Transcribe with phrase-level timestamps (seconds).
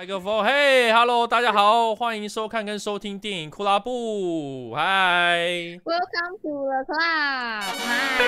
[0.00, 5.36] 麦克风，嘿，Hello，大家好，欢迎收看跟收听电影库拉布，嗨
[5.84, 8.24] ，Welcome to the club，嗨，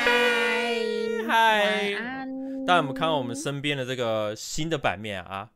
[1.26, 1.94] 嗨，
[2.66, 5.48] 大家有没有看到我们身边的这个新的版面啊？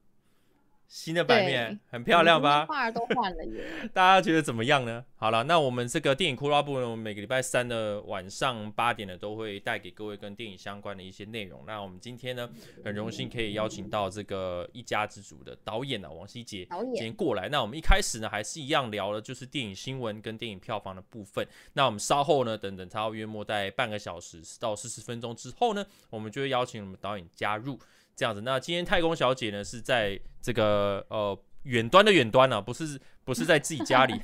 [0.97, 2.65] 新的版面很漂亮吧？
[2.65, 3.67] 画都换了耶！
[3.93, 5.05] 大家觉得怎么样呢？
[5.17, 11.63] 好了，那我们这个电影库拉部呢，我们每个礼拜三的晚上八点呢，都会带给各位跟电影相关的一些内容。
[11.67, 12.49] 那我们今天呢，
[12.83, 17.47] 很荣幸可以邀请到这个一家之主的导演呢、啊，王希杰今天过来。
[17.51, 21.47] 那我们一开始呢，还是一样聊了就是电影新闻跟电影票房的部分。
[21.75, 27.79] 那我们稍后呢，等等差不多约莫在半个小时到四十分钟之后呢，我们就会邀请我们导演加入。
[28.17, 34.15] 这样子，那今天太空小姐呢是在这个呃远端的远端呢、啊，不是不是在自己家里。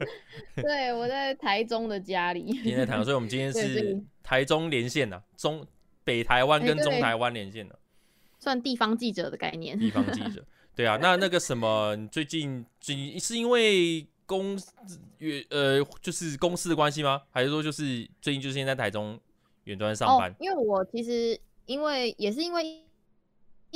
[0.56, 2.42] 对，我在台中的家里。
[2.44, 5.66] 今天在台中，所以我们今天 是台中连线呐、啊，中
[6.02, 7.78] 北台湾跟中台湾连线的、啊，
[8.38, 9.78] 算地方记者的概念。
[9.78, 10.42] 地方记者，
[10.74, 14.58] 对啊，那那个什么，最近最近是因为公
[15.50, 17.20] 呃就是公司的关系吗？
[17.30, 19.20] 还是说就是最近就是现在台中
[19.64, 20.30] 远端上班？
[20.30, 22.85] 哦，因为我其实因为也是因为。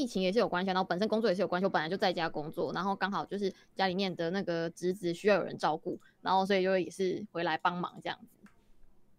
[0.01, 1.67] 疫情也是有关系，然后本身工作也是有关系。
[1.67, 8.39] 我本来就在家工作，然后刚好就是家里面的那个侄子需要有人照顾，然后所以就也是回来帮忙这样子。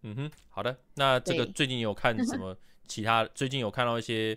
[0.02, 0.75] 嗯哼，好的。
[0.95, 3.23] 那这个最近有看什么 其他？
[3.35, 4.35] 最近有看到一些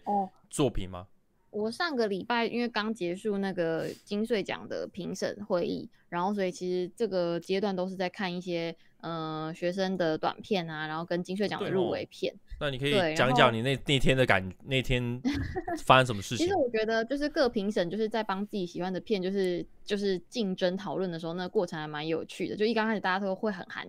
[0.50, 1.06] 作品吗？
[1.54, 12.34] 我上个礼拜因为刚结束那个金穗奖的评审会议，然后所以其实这个阶段都是在看一些呃学生的短片啊，然后跟金穗奖的入围片。
[12.60, 15.20] 那你可以讲一讲你那那天的感，那天
[15.84, 16.46] 发生什么事情？
[16.46, 22.56] 其实我觉得就是各评审就是在帮自己喜欢的片，就是就是竞争讨论的时候，那个过程还蛮有趣的。
[22.56, 23.86] 就一刚开始大家都会很含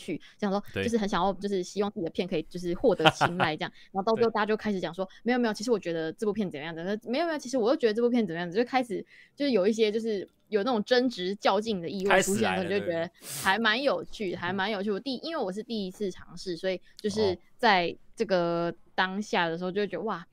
[0.00, 3.72] 去这样说，就是很想要，就是希望自己的片可以就是获得青睐这样。
[3.92, 6.98] 然后到最后大家就开始讲说，没有没有，其实我觉得这部片怎么样的？
[7.04, 8.56] 没有没有，其实我又觉得这部片怎么样子？
[8.56, 9.04] 就开始
[9.36, 13.10] 就是有一些就是有那种争执较劲的意味出现，我就觉得
[13.42, 14.90] 还蛮有趣，还蛮有趣。
[14.90, 20.26] 我第因为我是第一次尝试，所以就是在这个当下的时候就会觉得哇，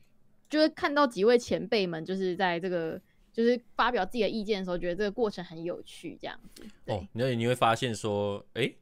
[0.49, 2.99] 就是看到几位前辈们就是在这个
[3.31, 6.63] 就是发表自己的意见的时候，觉得这个过程很有趣，这样子。
[6.85, 8.77] 哦，那你会发现说，哎、欸。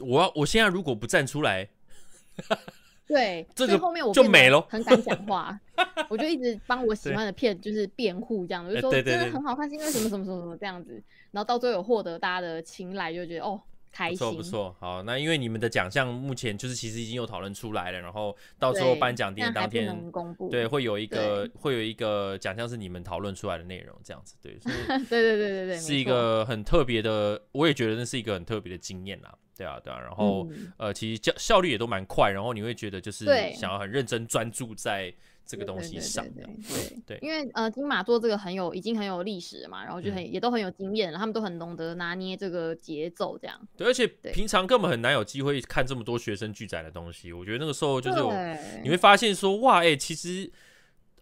[0.00, 1.68] 我要，我现在如果不站出来，
[3.06, 5.58] 对， 这个后面我就没了，很敢讲话，
[6.08, 13.60] 我就一直帮我喜欢的片就是辩护，这样子，就说真的很好看，是因为什么什么什么什么这样子，然后到最后有获得大家的青睐，就觉得哦。
[13.92, 20.12] 开心，不错不错，好，那因为你们的奖项目前就是其实已经有讨论出来了，然后到时候颁奖典礼当天，
[20.50, 24.74] 对，会有一个会有一个奖项是你们讨论出来的内容，这样子，对，所以
[25.08, 33.24] 对对对对对，是一个很特别的，我也觉得那是一个很特别的经验啦，对啊对啊，然后、嗯、呃，其实效效率也都蛮快，然后你会觉得就是
[33.54, 35.14] 想要很认真专注在。
[35.48, 43.56] 这个东西上的，对 对，对，因为呃金马做这个很有已经很有历史了嘛，然后就很、嗯、也都很有经验了，他们都很懂得拿捏这个节奏，这样。
[43.76, 48.20] 对，而且平常根本很难有机会看这么多学生剧展的东西，我觉得那个时候就是
[48.82, 50.50] 你会发现说哇，哎、欸，其实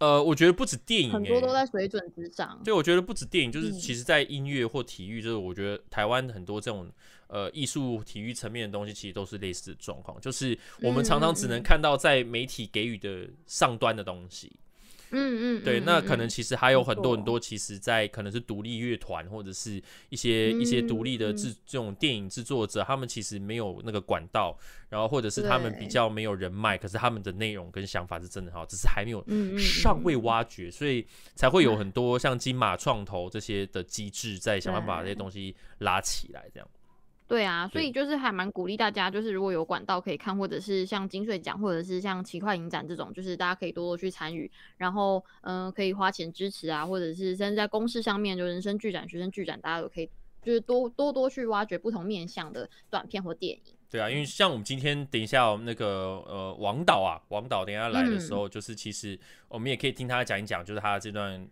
[0.05, 2.61] 呃，我觉得不止电影、欸，很多都在水准之上。
[2.65, 6.91] 对，我觉得不止电影，就是其实在音乐或体育，就是我觉得台湾很多这种。
[7.27, 14.53] 呃，艺术、体育层面的东西其实都是类似的状况，就是我们常常只能看到在媒体给予的上端的东西。
[14.55, 14.59] 嗯
[15.15, 24.57] 嗯，对，那可能其实还有很多很多，其实在可能是独立乐团或者是一些一些独立的制这种电影制作者，他们其实没有那个管道，
[24.89, 29.25] 然后或者是他们比较没有人脉，可是他们的内容跟想法是真的好，只是还没有
[29.59, 36.69] 尚未挖掘，所以才会有很多像金马创投这些的机制在想办法把这些东西拉起来，这样。
[37.27, 50.11] 对啊，所以就是还蛮鼓励大家，就是如果有管道可以看，或者是像金穗奖，或者是像奇幻影展这种，就是大家可以多多去参与，然后嗯、呃，可以花钱支持啊，或者是甚至在公视上面，就人生剧展、学生剧展，大家都可以
[50.43, 53.75] 就是多多多去挖掘不同面向的短片或电影。
[53.91, 59.19] 对啊，因为像我们今天等一下那个呃王导啊，王导等一下来的时候，就是其实
[59.49, 61.49] 我们也可以听他讲一讲，就是他这段。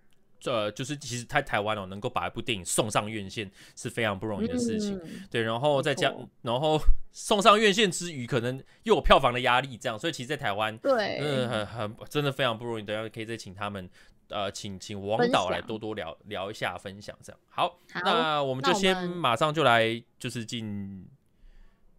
[0.47, 5.43] 呃，就是其实在台湾哦，能够把一部电影送上院线是非常不容易的事情，嗯、对。
[5.43, 6.13] 然后再加，
[6.43, 6.81] 然后
[7.13, 12.83] 送上院线之余，可能又有票房的压力，这样，所以其实，在台湾，对，嗯很很真的非常不容易。
[12.83, 13.89] 等下可以再请他们，
[14.29, 17.41] 呃，请请王导来多多聊聊一下，分享这样。
[17.49, 21.07] 好，好，那我们就先马上就来，就是进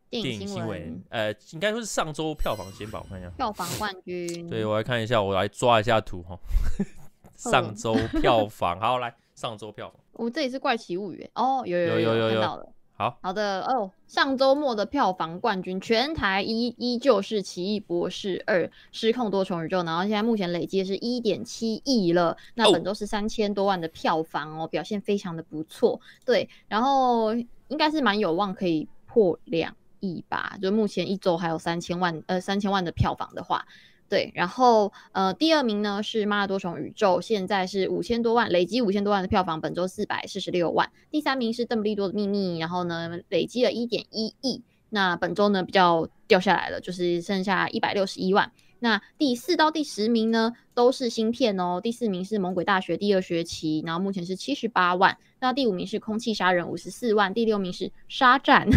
[0.09, 1.03] 电影新闻。
[1.09, 4.49] 呃，应该说是上周票房先吧，我看一下票房冠军。
[4.49, 6.37] 对，我来看一下，我来抓一下图哈。
[7.35, 22.37] 上周票房，好来，上周票房， 我、哦、这里是怪奇物语哦，有有有有有，有，有，有，有，好好的哦，上周末的票房冠军全台依依旧是《奇异博士二：失控多重宇宙》，然后现在目前累计是一点七亿了。
[22.53, 25.99] 那本周是三千多万的票房哦，表现非常的不错。
[26.23, 30.55] 对，然后应该是蛮有望可以破两亿吧？
[30.61, 33.65] 就目前一周还有三千万呃三千万的票房的话。
[34.13, 40.87] 对，然后呃，第二名呢是《妈的多重宇宙》，现在是五千多万，累积五千多万的票房，本周四百四十六万。
[41.09, 44.61] 第三名是《邓布利多的秘密》，然后呢累积了一点一亿，
[44.91, 48.51] 那本周呢比较掉下来了，就是剩下一百六十一万。
[48.77, 55.17] 那第四到第十名呢都是新片哦，第四名是《猛鬼大学》第二学期，然后目前是七十八万。
[55.39, 58.69] 那第五名是《空气杀人》五十四万，第六名是《沙战》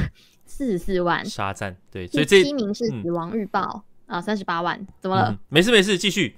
[0.46, 1.22] 四十四万。
[1.26, 3.60] 沙战对，所以第七名是《死亡预报》。
[3.80, 5.30] 嗯啊，三十八万，怎么了？
[5.30, 6.36] 嗯、没事没事，继续。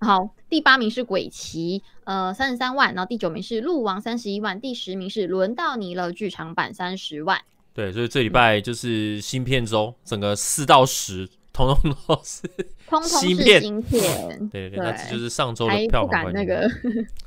[0.00, 2.94] 好，第八名是鬼奇，呃，三十三万。
[2.94, 4.60] 然后第九名是鹿王，三十一万。
[4.60, 7.40] 第十名是轮到你了，剧场版三十万。
[7.72, 11.28] 对，所以这礼拜就是新片周，整个四到十。
[11.56, 12.42] 通通都是
[13.02, 16.30] 芯片，芯片，对对对，那这就是上周的票房。
[16.30, 16.70] 那个，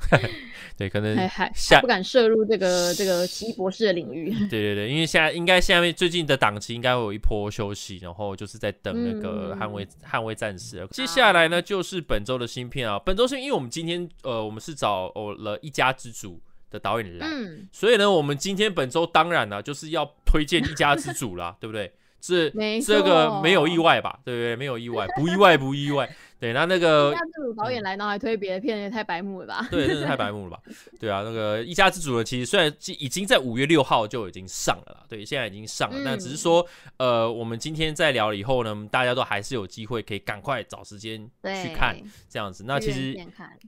[0.78, 4.30] 对，可能还还不敢涉入这个这个奇异博士的领域。
[4.48, 10.86] 对对对，因为现在应该下面最近的档期应该会有一波休息，然后就是在等那个捍卫捍卫战士。
[10.92, 16.40] 接下来呢，就是本周的新片啊，本周是因为我们今天呃，我们是找哦了一家之主
[16.70, 17.26] 的导演来，
[17.72, 21.92] 所以呢，我们今天本周当然呢就是要推荐一家之主啦， 对不对？
[22.20, 22.50] 这
[22.80, 24.18] 这个没有意外吧？
[24.24, 24.56] 对不对？
[24.56, 26.08] 没有意外，不意外，不意外。
[26.40, 29.68] 对，那那个一家之主导演来，然后还推别的片，也太白目了吧？
[29.70, 30.60] 对，真是太白目了吧？
[30.98, 36.66] 对啊，那个一家之主呢，其实虽然已经在五月六号就已经上了啦，对，现在已经上了，那、嗯、只是说，
[36.96, 41.94] 呃，我们今天在聊了以后呢，大家都还是有机会可以赶快找时间去看
[42.26, 42.64] 这样子。
[42.66, 43.14] 那其实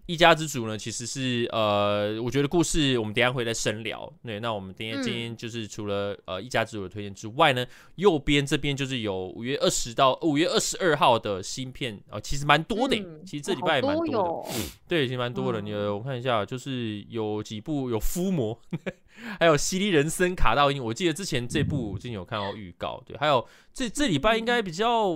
[0.06, 4.10] 一家之主呢，其实是呃，我觉得故事我们等一下会再深聊。
[4.24, 7.66] 对，那我们今天今天就是除了呃一家之主的推荐之外呢，
[7.96, 12.61] 右边这边就是有五月二十到五月二十二号的新片啊、呃，其实蛮。
[12.64, 14.48] 多的，其实这礼拜也蛮多的，多
[14.88, 15.60] 对，其实蛮多的。
[15.60, 18.58] 你我看一下，就是有几部有《伏魔
[19.38, 20.82] 》，还有《犀利人生》卡到音。
[20.82, 25.10] 我记得之前这部我之前有看到预告，对，还有这这礼拜应该比较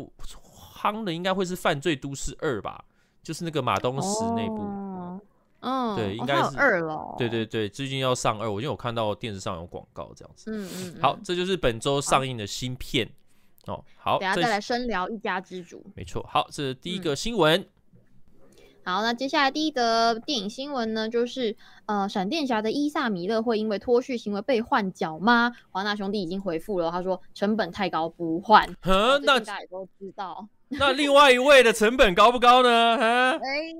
[0.78, 2.84] 夯的，应该会是《犯罪都市二》吧，
[3.22, 5.20] 就是那个马东石那部，
[5.60, 13.08] 嗯，对，应该是二了，对对对，最近要上二，我就有看到电视上有广告这样子，嗯嗯，好，这就是本周上映的新片。
[13.66, 15.84] 哦，好，等下再来深聊一家之主。
[15.94, 17.60] 没错，好，这是第一个新闻。
[17.60, 17.66] 嗯。
[18.84, 25.52] 好，那接下来第一则电影新闻呢，就是呃，闪电侠的伊萨米勒会因为脱序行为被换角吗？
[25.70, 28.64] 华纳兄弟已经回复了，他说成本太高不换。
[28.82, 30.48] 嗯，那大家也都知道。
[30.78, 32.98] 那另外一位的成本高不高呢？
[32.98, 33.72] 哈，哎、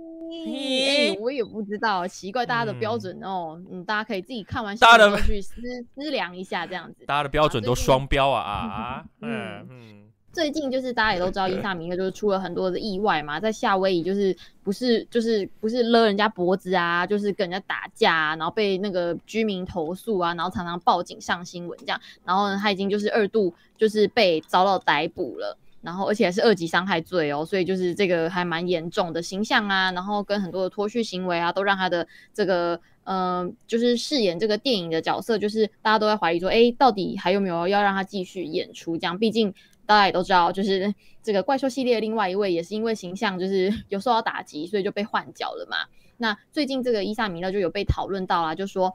[0.46, 5.54] 欸，我也不知道，奇怪，大家的标准哦，嗯，嗯，大家可以自己看完大家的去思
[5.94, 7.04] 思量一下，这样子。
[7.06, 9.04] 大家的标准都双标啊啊啊！
[9.22, 10.02] 嗯嗯。
[10.32, 25.56] 最近就是大家也都知道， 伊萨米克就是出了很多的意外嘛，在夏威夷就是不是就是不是勒人家脖子啊，就是跟人家打架啊，然后被那个居民投诉啊，然后常常报警上新闻这样，然后呢，他已经就是二度就是被遭到逮捕了，
[25.86, 32.04] 然后而且还是二级伤害罪哦，所以就是这个还蛮严重的形象啊，然后跟很多的脱序行为啊，都让他的
[32.34, 39.16] 这个嗯、就是饰演这个电影的角色，就是大家都在怀疑说，哎，到底还有没有要让他继续演出这样？
[39.16, 39.54] 毕竟。
[39.88, 45.76] 大家也都知道，就是这个怪兽系列另外一位也是因为形象就是 有受到打击，所以就被换角了嘛。
[46.16, 48.92] 那最近这个伊萨米勒就有被讨论到啦，就说。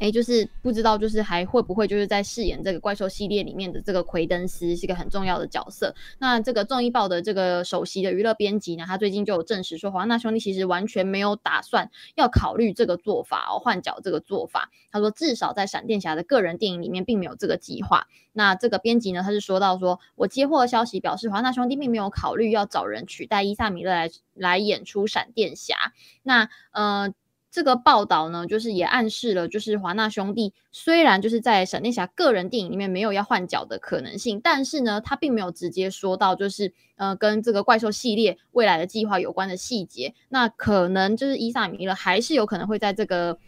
[0.00, 5.94] 哎，就是不知道，就是还会不会就是在饰演这个怪兽系列里面的这个奎登斯是一个很重要的角色。
[6.18, 14.70] 那这个综艺报的这个首席的娱乐编辑呢，他最近就有证实说，华纳兄弟其实完全没有打算要考虑这个做法哦，换角这个做法。
[14.90, 18.06] 他说，至少在闪电侠的个人电影里面并没有这个计划。
[18.32, 25.92] 那这个编辑呢，他是说到说，我接获的消息表示，华纳兄弟并没有考虑要找人取代伊萨米勒来来演出闪电侠。
[26.22, 27.14] 那呃。
[27.54, 40.12] 这个报道呢，就是也暗示了，就是华纳兄弟虽然就是在闪电侠个人电影里面没有要换角的可能性，但是呢，他并没有直接说到，就是呃，跟这个怪兽系列未来的计划有关的细节。
[40.30, 43.38] 那可能就是伊萨米勒还是有可能会在这个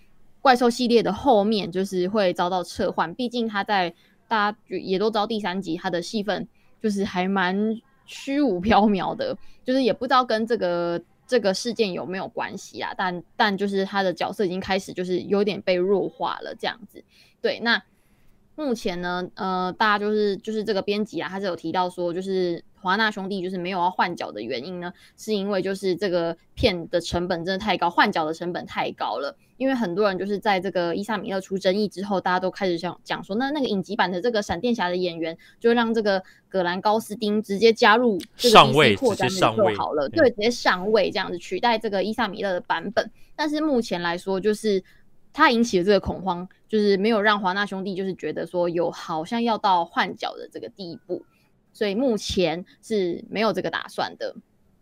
[0.40, 3.12] 怪兽系列的后面，就是会遭到撤换。
[3.12, 3.92] 毕竟他在
[4.28, 6.46] 大家也都知道第三集他的戏份
[6.80, 11.02] 就是还蛮虚无缥缈的，就是也不知道跟这个。
[11.26, 12.94] 这个事件有没有关系啊？
[12.96, 17.02] 但但就是他的角色已经开始就是有点被弱化了这样子。
[17.40, 17.82] 对，那
[18.56, 29.36] 目前呢，呃，大家就是就是这个编辑啊，他是有提到说，就是华纳兄弟就是没有要换角的原因呢，是因为就是这个片的成本真的太高，换角的成本太高了。
[29.58, 39.46] 因为很多人就是在这个伊萨米勒出争议之后，大家都开始想讲说，那那个影集版的这个闪电侠的演员，就让这个葛兰高斯丁直接加入这个 DC 扩展就
[39.76, 43.10] 好了，对，直接上位这样子取代这个伊萨米勒的版本。
[43.34, 44.82] 但是目前来说，就是。
[45.38, 51.24] 他引起了这个恐慌，就是没有让华纳兄弟就是觉得说有好像要到换角的这个地步，
[51.72, 54.34] 所以目前是没有这个打算的。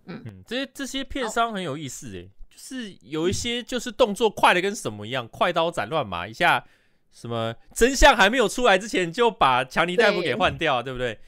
[0.07, 6.65] 嗯，嗯，这些这些片商很有意思诶，就是有一些就是动作快的跟什么一样，快刀斩乱麻一下，
[7.11, 11.19] 什么真相还没有出来之前就把强尼大夫给换掉，对不对？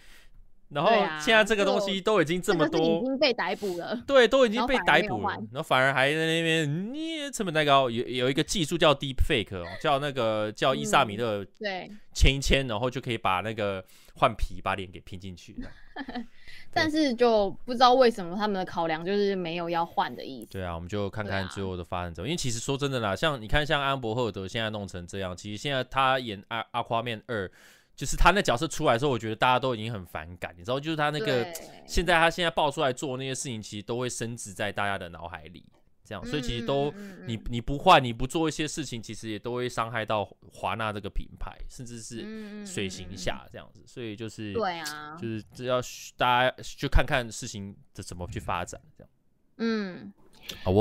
[0.69, 4.03] 然后现在这个东西都已经这么多，已经被逮捕了。
[4.05, 7.89] 对，都已经被逮捕了，然后反而还在那边，你成本太高。
[7.89, 13.85] 有有一个技术叫 Deep Fake，哦，叫那个叫伊萨米勒，对，签一签，然后就可以把那个
[14.17, 15.57] 换皮，把脸给拼进去。
[16.75, 20.53] 但是就不知道为什么他们的考量就是没有要换的意思。
[20.53, 22.29] 对啊，我们就看看最后的发展怎么。
[22.29, 27.49] 因为其实说真的啦，像你看，像安伯赫德现在弄成这样，其实现在他演阿阿夸面二。
[27.97, 31.51] 就是他那角色出来的时候，我觉得大家都已经很反感，你知道，就是他那个
[31.87, 35.65] 现在他现在爆出来做那些事情，其实都会升值在大家的脑海里，
[36.05, 36.93] 这样，所以其实都
[37.27, 45.81] 你你不换，你不做一些事情，其实也都会伤害到华纳这个品牌，甚至是水行侠这样子，所以就是对啊，就是只要
[46.19, 49.11] 大家就看看事情的怎么去发展，这样，
[49.57, 50.13] 嗯，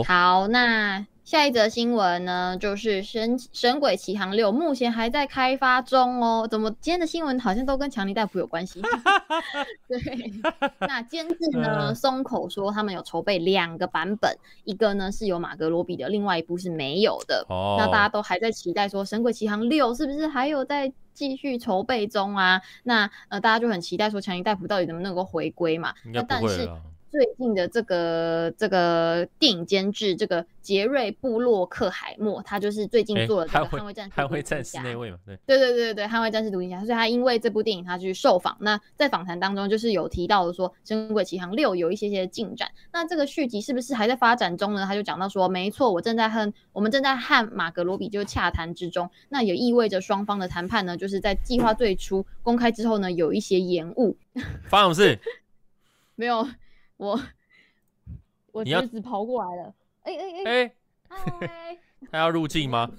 [0.08, 1.06] 好那。
[1.26, 6.48] 下一则新闻呢，就是神《神神鬼奇航六》目前还在开发中哦。
[6.48, 8.80] 怎么今天的新闻好像都跟强尼戴普有关系？
[9.90, 10.00] 对，
[10.82, 17.44] 那监制呢 松口说他们有筹备两个版本，一个呢是有马格罗比的，另外一部是没有的。
[17.50, 22.62] 哦，那大家都还在期待说《神鬼奇航六》是不是还有在继续筹备中啊？
[22.84, 25.92] 那呃，大家就很期待说强尼戴普到底能不能够回归嘛？
[26.14, 26.70] 那但是。
[27.16, 44.84] 最近的这个这个电影监制这个杰瑞布洛克海默，他就是最近做了这个捍卫战士，捍卫战士那位嘛，对对对对对，捍卫战士独行侠，所以他因为这部电影他去受访，那在访谈当中就是有提到的说《神鬼奇航六》有一些些进展，那这个续集是不是还在发展中呢？
[44.86, 54.18] 他就讲到说，没错，我正在和我们正在和马格罗比就是洽谈之中，那也意味着双方的谈判呢，就是在计划最初公开之后呢，有一些延误。
[54.68, 55.20] 发生什么事？
[56.16, 56.46] 没有。
[56.98, 57.20] 我
[58.52, 59.74] 我侄子跑过来了，
[60.04, 60.76] 哎哎哎，
[61.10, 61.78] 嗨，
[62.12, 62.90] 他要入镜吗？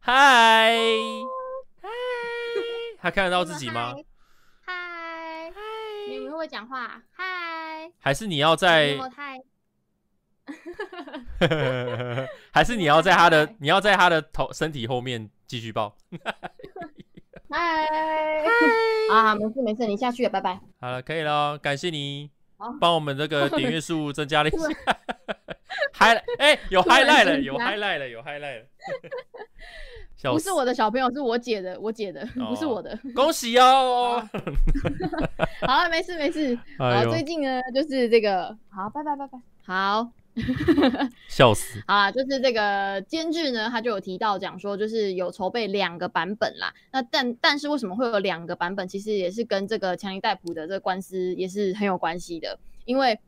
[0.00, 0.74] 嗨
[1.80, 1.88] 嗨，
[2.98, 3.94] 他看得到自己吗？
[4.62, 5.60] 嗨嗨，
[6.08, 7.02] 你们会不会讲话？
[7.12, 8.98] 嗨，还是你要在？
[12.50, 15.96] 还是你要在他的你要在他的头身体后面继续抱？
[17.48, 18.46] 嗨嗨，
[19.12, 20.60] 啊，没事没事，你下去了，拜拜。
[20.80, 22.30] 好了，可以了，感谢你。
[22.80, 24.58] 帮我们这个 点阅数增加了一些，
[25.98, 28.66] high 哎，有 highlight 了，有 highlight 了，有 highlight 了。
[30.32, 32.98] 不是我的小朋友，是我姐的，我姐的，不是我的。
[33.14, 34.22] 恭喜哦！
[35.66, 36.58] 好了，没事没事。
[36.78, 40.19] 好，最近呢，就是这个，好，拜拜拜拜，好。
[41.28, 41.82] 笑死！
[41.86, 46.72] 啊，就是这个监制呢，他就有提到讲说，就是有筹备两个版本啦。
[46.92, 48.86] 那但但是为什么会有两个版本？
[48.88, 53.18] 其实也是跟这个强尼戴普的这个官司也是很有关系的，因为。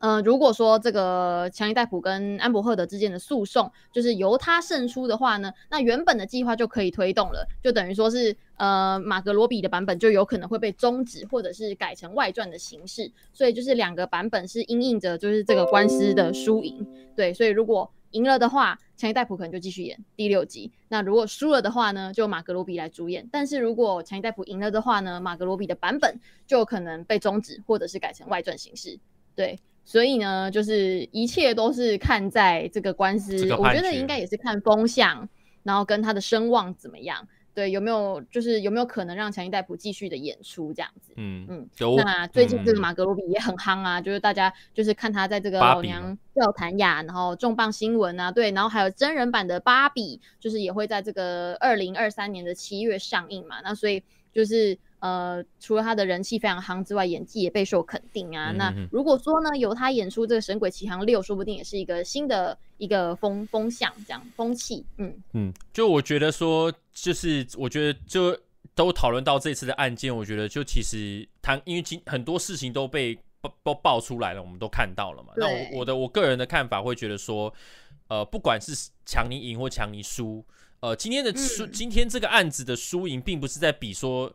[0.00, 13.10] 呃，如果说这个强尼戴普跟安伯赫德之间的诉讼就是由他胜出的话呢，那原本的计划就可以推动了，就等于说是呃马格罗比的版本就有可能会被终止，或者是改成外传的形式。
[13.32, 16.86] 所以就是两个版本是因应着就是这个官司的输赢。
[17.16, 23.26] 对，所以如果赢了的话，强尼戴普可能就继续演第六集；那如果输了的话呢，就马格罗比来主演。
[23.32, 28.98] 但是如果强尼戴普赢了的话呢，马格罗比的版本就可能被终止，或者是改成外传形式。
[29.34, 29.58] 对。
[29.84, 35.28] 所以呢，就是一切都是看在这个官司，我觉得应该也是看风向，
[35.62, 41.68] 然后跟他的声望怎么样，对，有没有就是有没有可能让强尼戴普继续的演出这样子，嗯嗯。
[41.96, 54.76] 那最近这个马格罗比也很夯啊，嗯、就是大家就是看他在这个老娘要弹雅，然后重磅新闻啊，对，然后还有真人版的芭比，就是也会在这个二零二三年的七月上映嘛，那所以就是。
[55.00, 58.52] 呃，除了他的人气非常夯之外，演技也备受肯定啊。
[58.52, 64.82] 嗯、那如果说呢，由他演出这个《神鬼奇航六》，说不定也是一个新的一个风风向，这样风气。
[64.96, 68.38] 嗯嗯，就我觉得说，就是我觉得就
[68.74, 75.34] 都讨论到这次的案件，我觉得就其实谈，因为今很多事情都被爆都爆出来了，我们都看到了嘛。
[75.36, 77.52] 那我我的我个人的看法会觉得说，
[78.08, 80.44] 呃，不管是强尼赢或强尼输。
[80.80, 84.30] 呃，今天的输，嗯、今天这个案子的输赢，并不是在比说，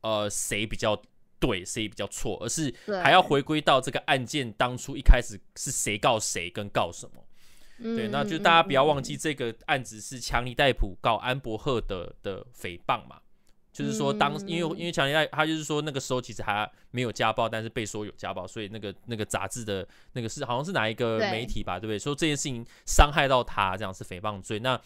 [0.00, 1.00] 呃，谁比较
[1.38, 7.21] 对，谁比较错，而是还要回归到这个案件当初一开始是谁告谁跟告什么。
[7.78, 13.20] 嗯、对，那就大家不要忘记，这个案子是强尼戴普告安伯赫德的诽谤嘛。
[13.72, 21.98] 就是说当，因为因为强尼戴他就是说那个时候其实还没有家暴，但是被说有家暴，所以那个那个杂志的那个是好像是哪一个媒体吧，对，不对？
[21.98, 24.58] 说这件事情伤害到他，这样是诽谤罪。
[24.58, 24.78] 那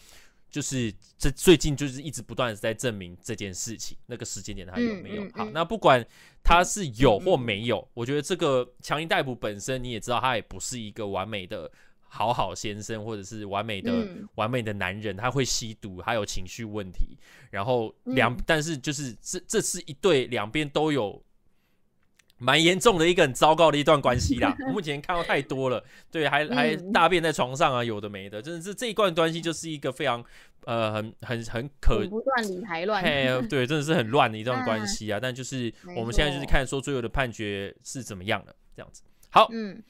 [0.49, 5.25] 就是这最近就是一直不断的在证明这件事情，那个时间点他有没有？
[5.25, 6.01] 嗯嗯嗯、好，那不管
[6.41, 11.69] 他是有或没有，我觉得这个强尼逮捕本身你也知道，他也不是一个完美的
[12.07, 17.17] 好好先生，或者是完美的、嗯、完美的男人，他会吸毒，他有情绪问题，
[17.51, 21.21] 然后两，嗯、但是就是这这是一对两边都有。
[22.39, 30.23] 蛮严重的一个很糟糕的一段关系啦， 我目前看到太多了，对，还还大便在床上啊，有的没的，真的是这一段关系就是一个非常
[30.65, 35.17] 呃很很很可不断理还乱，嘿，对，真的是很乱的一段关系啊。
[35.19, 39.01] 但就是我们现在就是看说最后的判决是怎么样的，这样子。
[39.31, 39.81] 好，嗯。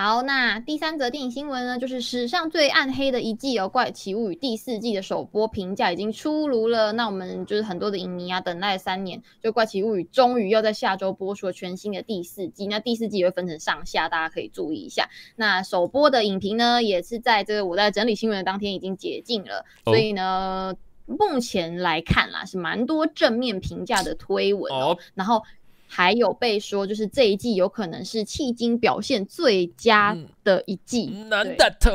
[0.00, 6.92] 好，那第三则电影新闻呢，就是史上最暗黑的一季哦，《怪奇物语》第四季的首播评价已经出炉了。
[6.92, 12.68] 那我们就是很多的影迷啊，等待了三年，就《怪奇物语》终于要在下周播出了全新的第四季。
[12.68, 15.08] 那第四季也会分成上下，大家可以注意一下。
[15.34, 20.76] 那首播的影评呢，也是在这个我在整理新闻的当天已经解禁了，所以呢，
[21.06, 25.42] 目前来看啦，是蛮多正面评价的推文哦，然后。
[25.88, 31.90] 还有被说，就是这一季有可能是迄今表现最佳的一季，难的头。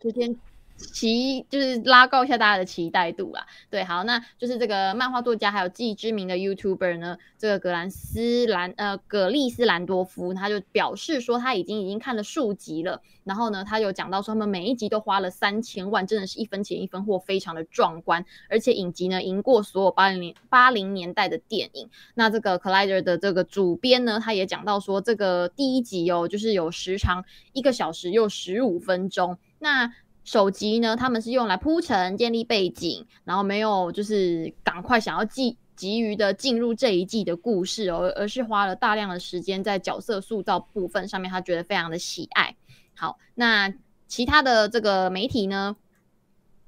[0.00, 0.34] 昨天。
[0.82, 21.88] 期就是拉高一下大家的期待度啦，对，好，那就是这个漫画作家还有既知名的 YouTuber 呢，这个格兰斯兰呃葛丽斯兰多夫，他就表示说他已经已经看了数集了，然后呢，他有讲到说他们每一集都花了三千万，真的是一分钱一分货，非常的壮观，而且影集呢赢过所有八零年八零年代的电影。
[22.14, 29.92] 那这个 Collider 的这个主编呢，他也讲到说这个第一集哦，就是有时长一个小时又十五分钟，那。
[30.24, 42.54] 首集呢，他们是用来铺陈、建立背景，然后没有就是赶快想要急急于的进入这一季的故事而，而是花了大量的时间在角色塑造部分上面，他觉得非常的喜爱。
[42.94, 43.72] 好，那
[44.06, 45.76] 其他的这个媒体呢？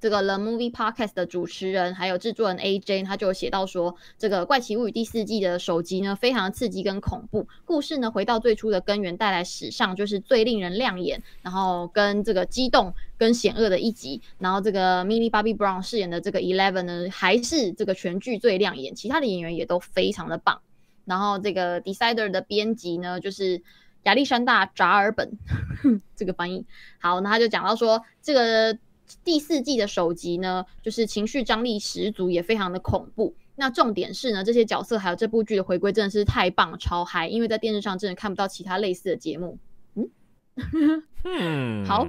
[0.05, 7.49] 这个 The Movie Podcast 的主持人还有制作人 AJ，他就写到说，这个《怪奇物语》第四季的首集呢，非常刺激跟恐怖。
[7.65, 14.21] 故事呢，回到最初的根源，带来史上就是最令人亮眼，然后跟这个激动跟险恶的一集。
[14.37, 20.61] 然后这个 Millie Bobby Brown 饰演的这个 Eleven 呢，还是这个全剧最亮眼，其他的演员也都非常的棒。
[21.07, 23.63] 然后这个 Decider 的编辑呢，就是
[24.03, 25.31] 亚历山大扎尔本，
[26.15, 26.67] 这个翻译
[26.99, 28.77] 好，那他就讲到说这个。
[29.25, 33.35] 第四季的首集呢，就是情绪张力十足，也非常的恐怖。
[33.57, 37.29] 那重点是呢，这些角色还有这部剧的回归真的是太棒，超嗨！
[37.29, 39.59] 因为在电视上真的看不到其他类似的节目。
[39.95, 40.11] 嗯，
[41.25, 42.09] 嗯，好。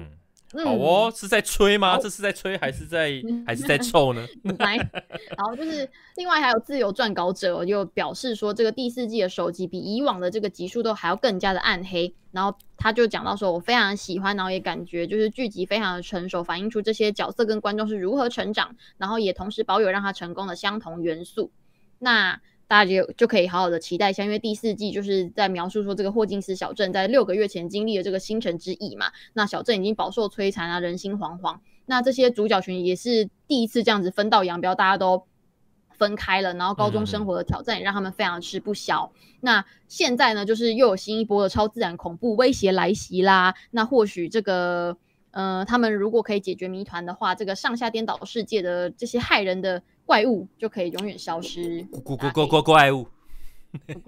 [0.53, 1.97] 好哦，是在吹吗？
[1.97, 3.11] 这是在吹还是在
[3.45, 4.25] 还是在臭呢？
[4.59, 12.13] 来，然后，就是另外还有自由撰稿者又表示说，这个第四季的首集比以往的这个集数都还要更加的暗黑。
[12.31, 21.51] 然后他就讲到说，我非常喜欢，然后也感觉就是剧集非常的成熟，反映出这些角色跟观众是如何成长，然后也同时保有让他成功的相同元素。
[21.99, 22.39] 那。
[22.67, 31.59] 大家就就可以好好的期待一下，因为第四季就是在描述说这个霍金斯小镇在六个月前经历了这个星辰之翼嘛，那小镇已经饱受摧残啊，人心惶惶。
[31.85, 35.27] 那这些主角群也是第一次这样子分道扬镳，大家都
[35.91, 39.11] 分开了，然后高中生活的挑战也让他们非常吃不消。
[39.13, 43.53] 嗯、那现在呢，就是又有新一波的超自然恐怖威胁来袭啦。
[43.69, 44.97] 那或许这个
[45.29, 49.83] 呃，他们如果可以解决谜团的话，这个上下颠倒世界的这些害人的。
[50.05, 51.81] 怪物就可以永远消失。
[52.03, 53.07] 怪怪怪怪怪物，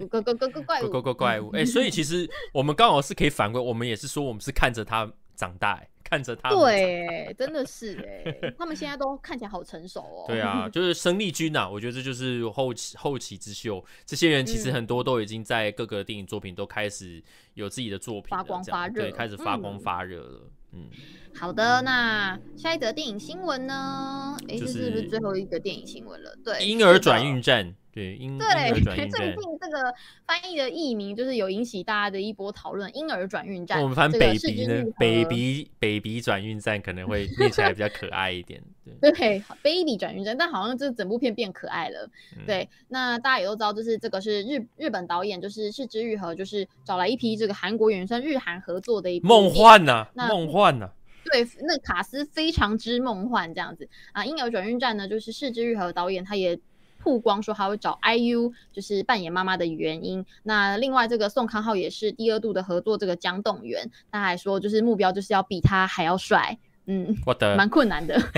[0.08, 1.50] 怪怪怪怪怪怪物，怪怪怪物。
[1.50, 6.50] 哎，所以其实我们刚好是可以反过，我们也是说，我们是看着它长大，看着他。
[6.50, 10.24] 对，真的是哎，他们现在都看起来好成熟哦。
[10.26, 13.84] 对啊， 就是生力军呐，我觉得这就是后起后起之秀。
[14.06, 17.22] 这些人其实很多都已经在各个电影作品都开始
[17.54, 20.50] 有自己的作品，发光发热，对，开始发光发热了。
[20.72, 20.90] 嗯，
[21.34, 24.36] 好的，那下一则电影新闻呢？
[24.48, 26.36] 哎，这是不是最后一个电影新闻了？
[26.44, 28.38] 对，婴儿转运站，对，婴儿
[28.82, 29.10] 转运站。
[29.10, 29.94] 最近这个
[30.26, 33.80] 翻译的译名就是有引起大家的一波讨论，婴儿转运站。
[33.80, 38.62] 我们翻 baby 呢？baby baby 转运站可能会 念起来比较可爱一点。
[39.00, 39.10] 对，
[39.62, 42.08] baby 转运站，但好像这整部片变可爱了。
[42.46, 50.90] 对，那大家也都知道，就是这个是日日本导演，就是是枝裕和，就是找来一批这个韩国演员，算日韩合作的一部梦幻呐，梦幻呐，
[51.30, 54.24] 对，那卡斯非常之梦幻这样子啊。
[54.24, 56.58] 婴儿转运站呢，就是是枝裕和导演他也
[56.98, 60.24] 曝光说他会找 IU 就是扮演妈妈的原因。
[60.42, 66.58] 那另外这个宋康昊也是第二度的合作这个姜栋元，他还说就是目标就是要比他还要帅。
[66.90, 68.18] 嗯，我的蛮困难的。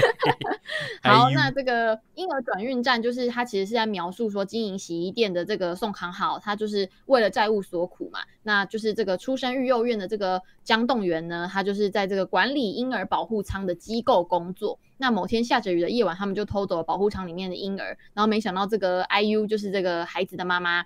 [1.02, 8.20] 好，那这个婴儿转运站就是它其实是在描述说经营洗衣店的这个宋康昊，他就是为了债务所苦嘛。
[8.42, 14.78] 那就是这个出生育幼院的这个江栋元呢，他就是在这个管理婴儿保护舱的机构工作。
[14.96, 20.84] 那某天下着雨的夜晚，他们就偷走了保护舱里面的婴儿，然后没想到这个 IU 就是这个孩子的妈妈。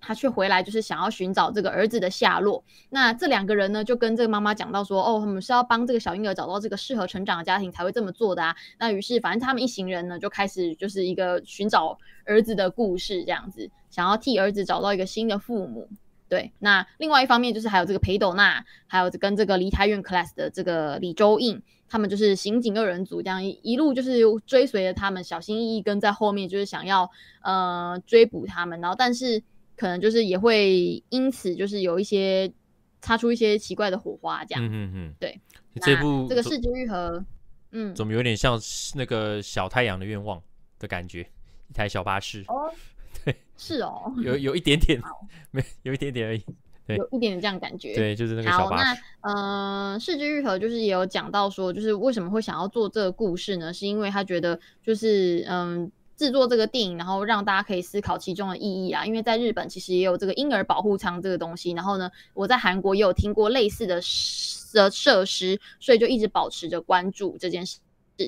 [0.00, 2.62] 他却回来，就是想要寻找这个儿子的下落。
[2.90, 15.88] 那这两个人呢，就跟这个妈妈讲到说：“哦，他们是要帮这个小婴儿找到这个适合成长的家庭才会这么做的啊。”那于是，反正他们一行人呢，就开始就是一个寻找儿子的故事，这样子，想要替儿子找到一个新的父母。
[16.28, 27.10] 对，那另外一方面就是还有这个裴斗娜，还有跟这个梨泰院 class 的这个李周应，他们就是刑警二人组，这样一一路就是追随着他们，小心翼翼跟在后面，就是想要
[27.42, 29.42] 呃追捕他们，然后但是。
[29.78, 32.52] 可能就是也会因此就是有一些
[33.00, 34.64] 擦出一些奇怪的火花，这样。
[34.64, 35.40] 嗯嗯嗯，对。
[35.80, 37.24] 这部这个世纪愈合，
[37.70, 38.60] 嗯，怎么有点像
[38.96, 40.42] 那个小太阳的愿望
[40.80, 41.20] 的感觉？
[41.68, 42.44] 一台小巴士。
[42.48, 42.68] 哦，
[43.24, 45.00] 对，是哦，有有一点点，
[45.52, 46.44] 没有一点点而已。
[46.84, 47.94] 对，有一点点这样感觉。
[47.94, 49.00] 对，就是那个小巴士。
[49.22, 49.32] 那
[49.92, 53.72] 呃，是枝裕和就是也有讲到说，就是为什么会想要做这个故事呢？
[53.72, 55.90] 是因为他觉得就是嗯。
[56.18, 59.06] 制作这个电影，然后让大家可以思考其中的意义啊。
[59.06, 67.78] 因为在日本其实也有这个婴儿保护舱这个东西，然后呢，我在韩国也有听过类似的设设施，所以就一直保持着关注这件事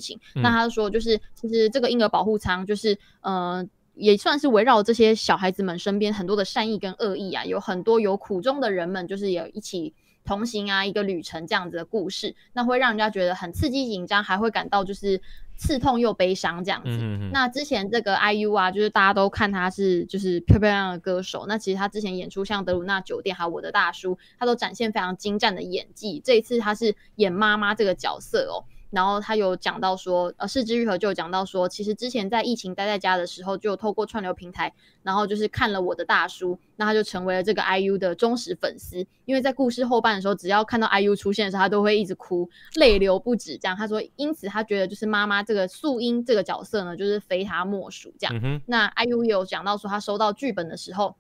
[0.00, 0.16] 情。
[0.36, 9.92] 嗯、那他说，就是其实这个婴儿保护舱，就是呃，也算是围绕这些小孩子们身边很多的善意跟恶意啊，有很多有苦衷的人们，就是也一起
[10.24, 15.20] 同行啊，一个旅程这样子的故事，那会让人家觉得很刺激紧张，还会感到就是。
[15.60, 16.88] 刺痛又悲伤这样子。
[17.30, 21.44] 那之前这个 IU 啊，就是大家都看他是就是漂漂亮亮的歌手。
[21.46, 26.18] 那其实他之前演出像德鲁纳酒店还有我的大叔，他都展现非常精湛的演技。
[26.24, 28.64] 这一次他是演妈妈这个角色哦。
[28.90, 34.72] 然后他有讲到说，呃，是枝裕和就有讲到说，其实之前在疫情待在家的时候，就透过串流平台，
[35.02, 39.06] 然后就是看了我的大叔，那他就成为了这个 IU 的忠实粉丝。
[39.24, 43.56] 因为在故事后半的时候，只要看到 IU 出现的时候，他都会一直哭，泪流不止。
[43.56, 48.12] 这样他说，因此他觉得就是妈妈这个素英这个角色呢，就是非他莫属。
[48.18, 51.14] 这样，嗯、那 IU 也有讲到说，他收到剧本的时候。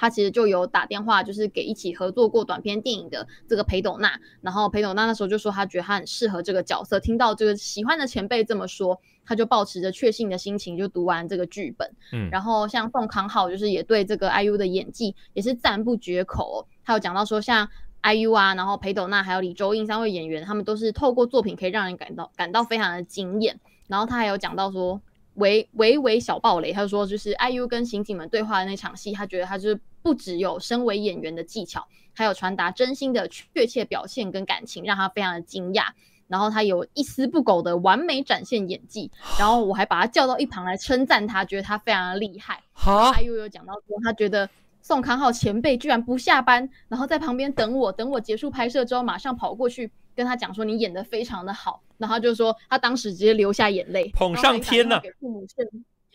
[0.00, 7.00] 他其实就有打电话，就是给一起合作过短片电影的这个裴斗娜，然后裴斗娜那时候就说他觉得他很适合这个角色。
[7.00, 11.92] 听到这个喜欢的前辈这么说，他就抱持着确信的心情就读完这个剧本。
[12.12, 16.66] 嗯，然后像宋康昊就是也对这个 IU 的演技也是赞不绝口哦。
[16.84, 17.68] 他有讲到说，像
[18.04, 23.58] IU 啊，然后裴斗娜还有李周应三位演员，他们都是透过作品可以让人感到感到非常的惊艳。
[23.88, 25.00] 然后他还有讲到说。
[25.34, 35.88] 微微微小暴雷，他就说就是 IU 跟刑警们对话的那场戏，他觉得他就是不只有身为演员的技巧，还有传达真心的确切表现跟感情，让他非常的惊讶。
[36.26, 42.62] 然后他有一丝不苟的完美展现演技，然后我还把他叫到一旁来称赞他，觉得他非常的厉害。
[42.72, 44.48] 哈，IU 有讲到说他觉得
[44.82, 49.90] 宋康昊前辈居然不下班，然后在旁边等我，等我结束拍摄之后马上跑过去。
[50.14, 55.46] 跟他讲说你演的非常的好，然后他就说他当时直接流下眼泪，捧上天了，给父母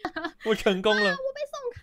[0.44, 1.83] 我成功了， 我被宋康昊称赞啦，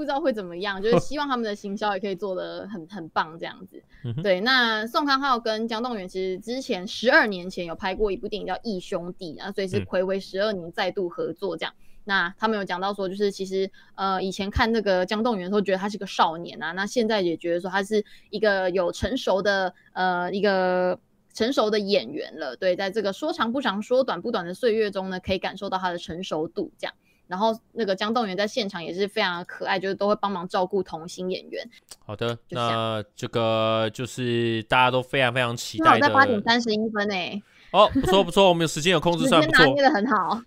[0.00, 3.82] 不知道会怎么样， 就是希望他们的行销也可以做的很很棒这样子。
[4.22, 11.74] 对，那宋康昊跟姜栋元其实之前十二年前有拍过一部电影叫《义兄弟》，然后所以是暌违十二年再度合作这样。
[12.04, 20.98] 那他们有讲到说，就是其实呃以前看那个姜栋元的时候，觉得他是个少年啊，那现在也觉得说他是一个有成熟的呃一个
[21.34, 22.56] 成熟的演员了。
[22.56, 26.94] 对，在这个说长不长、说短不短的岁月中呢，可以感受到他的成熟度这样。
[27.30, 31.70] 然后那个姜栋元在现场也是非常的可爱，就是都会帮忙照顾童星演员。
[32.04, 36.08] 好的，那这个就是大家都非常非常期待的。
[36.08, 37.40] 在八点三十一分诶。
[37.70, 39.64] 哦，不错不错，我们有时间有 控制，算不错。
[39.64, 40.42] 拿捏的很好。